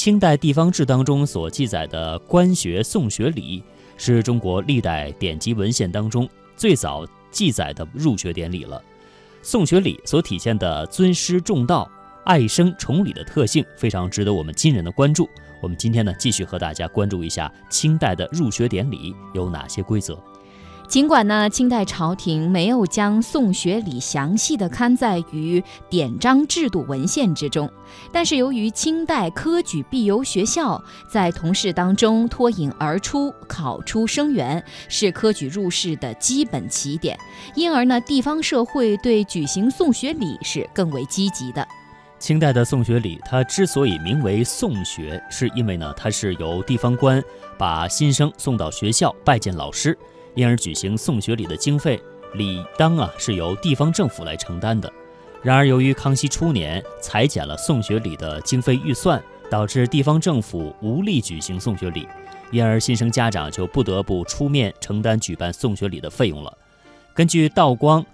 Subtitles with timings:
[0.00, 3.62] 清代地方志当中所记载的官学送学礼，
[3.98, 6.26] 是中国历代典籍文献当中
[6.56, 8.82] 最早记载的入学典礼了。
[9.42, 11.86] 送学礼所体现的尊师重道、
[12.24, 15.28] 爱生崇礼的特性，非常值得我们今人的关注。
[15.60, 20.18] 我们今天呢，继续和大家关注一下清代的入学典礼有哪些规则。
[20.90, 27.70] 尽管呢，清代朝廷没有将送学礼详细的刊载于典章制度文献之中，
[28.10, 37.16] 但是由于清代科举必由学校在同事当中脱颖而出，考出生源，是科举入仕的基本起点，
[37.54, 41.64] 因而呢，地方社会对举行送学礼是更为积极的。
[42.18, 47.22] 清代的送学礼，它之所以名为送学，是因为呢，它是由地方官
[47.56, 49.96] 把新生送到学校拜见老师。
[50.34, 52.00] 因而举行送学礼的经费
[52.34, 54.92] 理当啊是由地方政府来承担的。
[55.42, 62.06] 然而由于康熙初年裁减了送学礼的经费预算，导致地方政府无力举行送学礼，
[62.50, 66.56] 因而新生家长就不得不出面承担举办送学礼的费用了。
[67.14, 68.04] 根据道光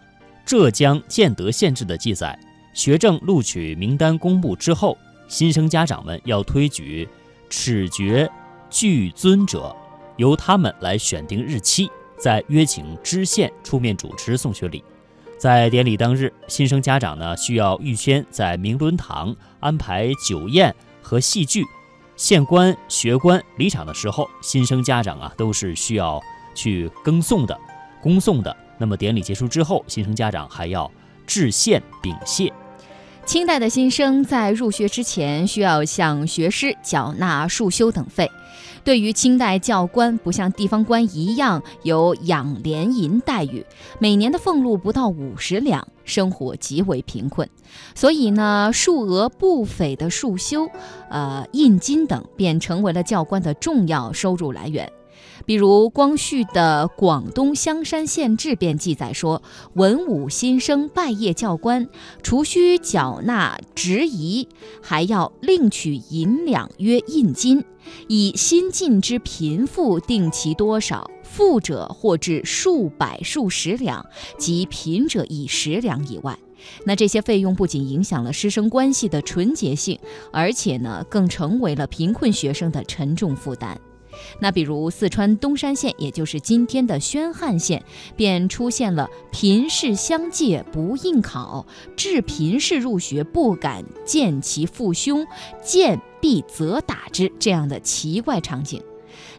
[0.44, 2.38] 浙江建德县志的记载，
[2.72, 4.96] 学政录取名单公布之后，
[5.28, 7.08] 新生家长们要推举
[7.50, 8.30] 耻爵
[8.70, 9.74] 具尊者，
[10.16, 11.90] 由他们来选定日期。
[12.18, 14.82] 再约请知县出面主持送学礼，
[15.38, 21.64] 在典礼当日，新生家长呢需要预先在明伦堂安排酒宴和戏剧，
[22.16, 26.20] 县官、学官离场的时候，新生家长啊都是需要
[26.54, 27.58] 去更送的、
[28.02, 28.56] 恭送的。
[28.78, 30.90] 那么典礼结束之后，新生家长还要
[31.26, 32.52] 致县禀谢。
[33.26, 38.30] 清代的新生在入学之前需要向学师缴纳束修等费。
[38.84, 43.66] 对于清代教官，不像地方官一样有养廉银待遇，
[43.98, 47.48] 每年的俸禄不到五十两，生活极为贫困，
[47.96, 50.68] 所以呢，数额不菲的束修、
[51.10, 54.90] 呃印金等便成为了教官的重要收入来源。
[55.44, 59.42] 比如光绪的《广东香山县志》便记载说，
[59.74, 61.88] 文武新生拜谒教官，
[62.22, 64.48] 除需缴纳职仪，
[64.82, 67.64] 还要另取银两约印金，
[68.08, 74.04] 以新进之贫富定其多少，富者或至数百数十两，
[74.38, 76.36] 及贫者以十两以外。
[76.84, 79.98] 那这些费用不仅影响了师生关系的纯洁性，
[80.32, 83.78] 而且呢，更成为了贫困学生的沉重负担。
[84.40, 87.82] 那比如四川东山县，也就是今天的宣汉县，
[88.16, 91.66] 便出现了贫士相借不应考，
[91.96, 95.26] 致贫士入学不敢见其父兄，
[95.62, 98.82] 见必责打之这样的奇怪场景。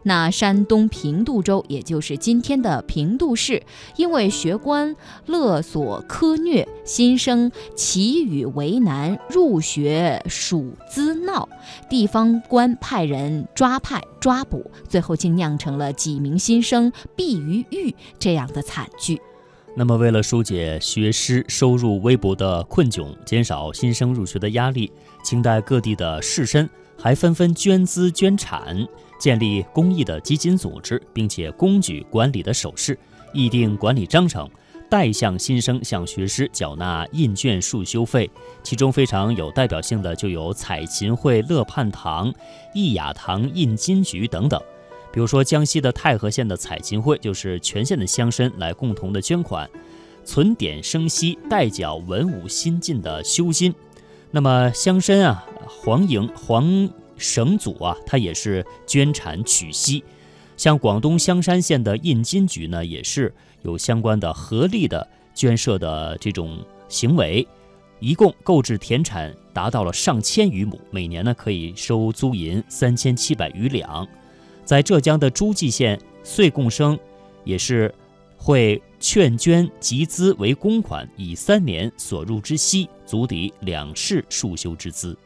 [0.03, 3.61] 那山东平度州，也就是今天的平度市，
[3.95, 4.95] 因为学官
[5.25, 11.47] 勒索苛虐，新生其语为难，入学属滋闹，
[11.89, 19.19] 地方官派人抓派抓捕，最后竟酿成了几名新生毙于狱这样的惨剧。
[19.75, 24.91] 那么，为了疏解学师收入微薄的困窘，减少新生入学的压力，
[25.23, 28.87] 清代各地的士绅还纷纷捐资捐产。
[29.19, 32.95] 建立公益的基金组织，并且公举管理的手势，
[33.33, 34.47] 议定管理章程，
[34.91, 38.29] 代向新生向学师缴纳印卷束修费。
[38.61, 42.31] 其中非常有代表性的就有彩琴会、乐盼堂、
[42.75, 44.61] 益雅堂印金局等等。
[45.11, 49.67] 比如说江西的泰和县的彩琴会，就是全县的乡绅来共同的捐款，
[50.23, 53.73] 存点生息，代缴文武新进的修金。
[54.29, 56.89] 那么乡绅啊，黄营黄。
[57.19, 60.03] 省组啊，他也是捐产取息，
[60.55, 63.33] 像广东香山县的印金局呢，也是
[63.63, 67.47] 有相关的合力的捐设的这种行为，
[67.99, 74.07] 一共购置田产达到了上千余亩，每年呢可以收租银三千七百余两。
[74.63, 76.95] 在浙江的诸暨县岁贡生，
[77.43, 77.91] 也是
[78.37, 85.17] 会劝捐集资为公款，以三年所入之息足抵两世束修之资。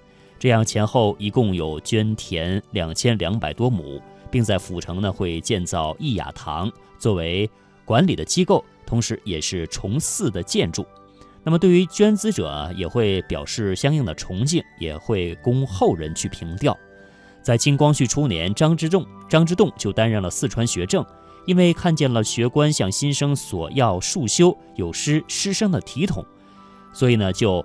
[0.42, 4.02] 这样前后一共有捐田两千两百多亩，
[4.32, 6.68] 并在府城呢会建造义雅堂
[6.98, 7.48] 作为
[7.86, 10.84] 管理的机构，同时也是崇祀的建筑。
[11.44, 16.76] 那么对于捐资者也会表示相应的崇敬，也会供后人去凭吊。
[17.44, 21.06] 在清光绪初年，张之洞张之洞就担任了四川学政，
[21.46, 26.26] 因为看见了学官向新生索要束修，有失师生的体统，
[26.94, 27.64] 所以呢就。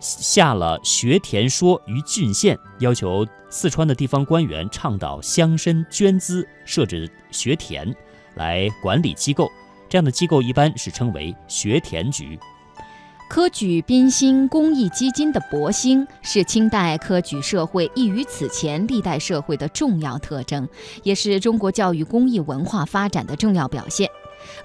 [0.00, 7.94] 下了学田说于郡县，要求四川的地方官员倡导乡绅捐资设置学田
[8.34, 9.50] 来管理机构，
[9.88, 12.38] 这样的机构一般是称为学田局。
[13.28, 20.66] 科举宾兴公益基金的博兴是清代科举社会异于此前历代社会的重要特征，
[21.02, 24.08] 也是中国教育公益文化发展的重要表现。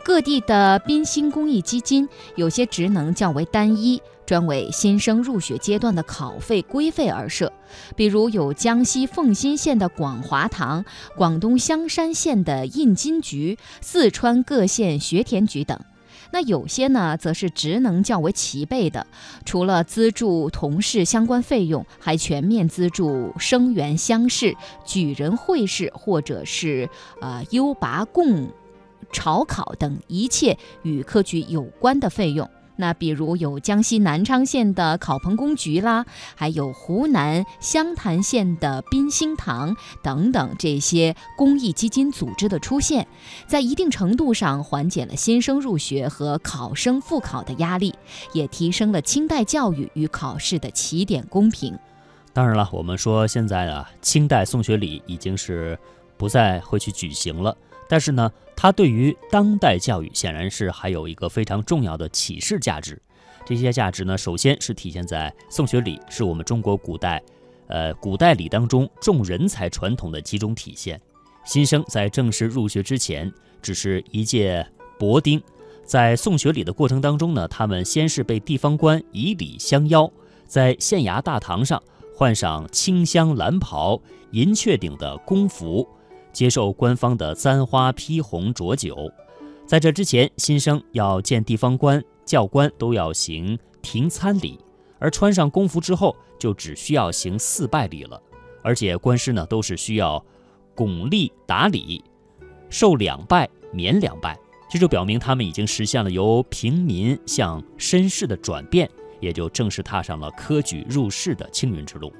[0.06, 4.02] 各地的宾星公益基金有些职能较为单一，
[4.34, 7.54] 专为新生入学阶段的考费规费而设，
[7.96, 10.84] 比如有江西奉新县的广华堂、
[11.16, 15.80] 广东香山县的印金局、四川各县学田局等。
[16.32, 19.06] 那有些呢，则是职能较为齐备的，
[19.46, 26.90] 除了资助同事相关费用，还全面资助生源乡试、举人会试，或者是
[27.22, 28.50] 呃优拔贡、
[29.12, 32.50] 朝考等一切与科举有关的费用。
[32.76, 36.06] 那比如有江西南昌县的考棚工局啦，
[36.36, 43.08] 还有湖南湘潭县的宾星堂等等这些公益基金组织的出现，
[43.48, 47.94] 在一定程度上缓解了新生入学和考生复考的压力，
[48.34, 51.78] 也提升了清代教育与考试的起点公平。
[52.34, 55.78] 当然了，我们说现在啊，清代送学礼已经是
[56.18, 57.56] 不再会去举行了。
[57.88, 58.32] 但是呢，
[58.64, 62.98] 它对于当代教育显然是还有一个非常重要的启示价值。
[63.46, 67.22] 这些价值呢，首先是体现在送学礼是我们中国古代，
[67.68, 70.98] 呃，古代礼当中重人才传统的集中体现。
[71.44, 73.30] 新生在正式入学之前，
[73.62, 74.66] 只是一介
[74.98, 75.44] 薄丁，
[75.84, 80.10] 在送学礼的过程当中呢，他们先是被地方官以礼相邀，
[80.48, 81.84] 在县衙大堂上
[82.16, 84.02] 换上清香蓝袍、
[84.32, 85.86] 银雀顶的公服。
[86.34, 89.10] 接受官方的簪花披红浊酒，
[89.66, 94.60] 在这之前，新生要见地方官、教官都要行停参礼，
[95.00, 98.22] 而穿上公服之后，就只需要行四拜礼了。
[98.64, 100.24] 而且官师呢，都是需要
[100.74, 102.04] 拱立打礼，
[102.70, 104.38] 受两拜免两拜，
[104.70, 108.90] 这就表明他们已经实现了由平民向绅士的转变，
[109.20, 112.12] 也就正式踏上了科举入仕的青云之路。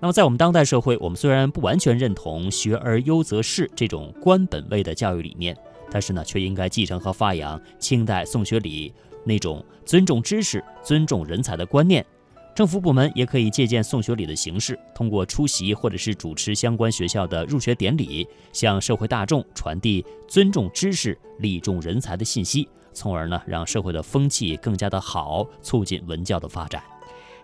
[0.00, 5.56] 那么，在我们当代社会，我们虽然不完全认同“学而优则仕”这种官本位的教育理念，
[5.90, 12.06] 但是呢，却应该继承和发扬清代宋学礼那种尊重知识、尊重人才的观念。
[12.54, 26.80] 政府部门也可以借鉴宋学礼的形式，通过出席或者是主持相关学校的入学典礼，向社会大众传递尊重知识、利重人才的信息，从而呢，让社会的风气更加的好，促进文教的发展。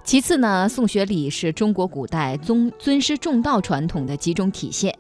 [0.05, 4.97] 其次呢，宋学礼是中国古代尊尊师重道传统的集中体现。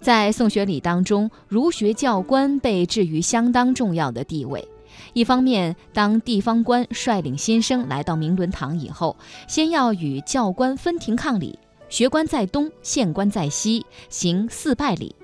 [0.00, 4.66] 在宋学礼当中，儒学教官被置于相当重要的地位。
[5.12, 9.14] 一方面，当地方官率领新生来到明伦堂以后，
[9.46, 11.58] 先要与教官分庭抗礼，
[11.90, 15.14] 学官在东，县官在西，行四拜礼；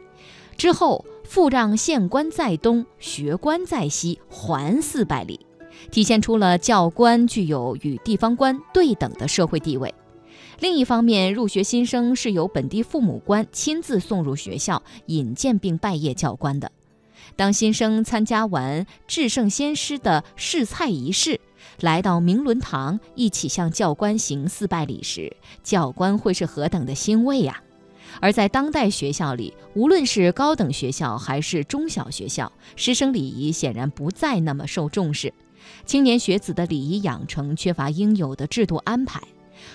[0.58, 5.43] 之后复让县官在东，学官在西，还四拜礼。
[5.90, 9.94] 体现出了教官具有与地方官对等的社会地位。
[10.60, 16.70] 另一方面，入学新生是由本地父母官亲自送入学校，引荐并拜谒教官的。
[17.36, 21.40] 当新生参加完至圣先师的试菜仪式，
[21.80, 27.60] 来到明伦堂一起向教官行四拜礼时，教官会是何等的欣慰呀！
[28.20, 35.34] 而在当代学校里，无论是高等学校还是中小学校，师生礼仪显然不再那么受重视。
[35.84, 39.20] 青年学子的礼仪养成缺乏应有的制度安排。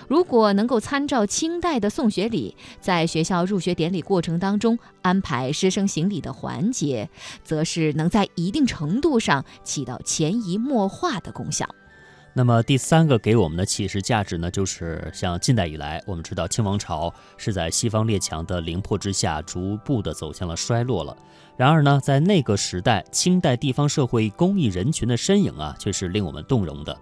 [0.07, 7.09] 如果能够参照清代的送学礼，在学校入学典礼过程当中安排师生行礼的环节，
[7.44, 11.68] 则是能在一定程度上起到潜移默化的功效。
[12.33, 21.18] 那么第三个给我们的启示价值呢，就是像近代以来，我们知道清王朝是在西方列强的凌迫之下，逐步的走向了衰落了。
[21.57, 26.98] 然而呢，在那个时代，清代地方社会公益人群的身影啊，却是令我们动容的。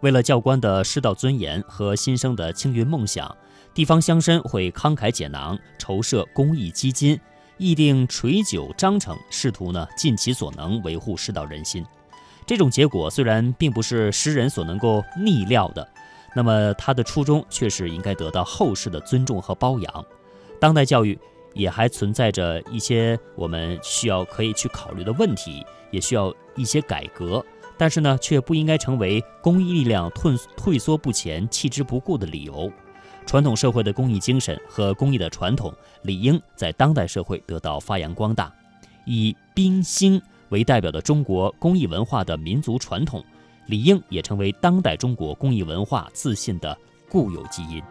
[0.00, 3.34] 为了教官的师道尊严和新生的青云梦想，
[3.72, 7.18] 地方乡绅会慷慨解囊，筹设公益基金，
[7.56, 11.86] 议定垂酒章程，试图呢尽其所能维护世道人心。
[12.46, 15.88] 这种结果虽然并不是诗人所能够逆料的，
[16.34, 20.04] 那么他的初衷却是应该得到后世的尊重和褒扬。
[20.60, 21.18] 当代教育
[21.54, 27.44] 也还存在着一些我们需要可以去考虑的问题，也需要一些改革，
[27.78, 32.70] 但是呢，却不应该成为公益力量退退缩不前、弃之不顾的理由。
[33.26, 35.72] 传统社会的公益精神和公益的传统，
[36.02, 38.52] 理应在当代社会得到发扬光大，
[39.06, 40.20] 以冰心。
[40.54, 43.24] 为代表的中国工艺文化的民族传统，
[43.66, 46.78] 理应也成为当代中国工艺文化自信的
[47.10, 47.82] 固有基因。